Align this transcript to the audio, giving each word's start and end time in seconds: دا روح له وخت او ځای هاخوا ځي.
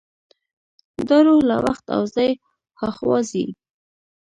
دا 1.07 1.17
روح 1.25 1.41
له 1.49 1.57
وخت 1.65 1.85
او 1.95 2.01
ځای 2.15 2.31
هاخوا 2.79 3.19
ځي. 3.29 3.45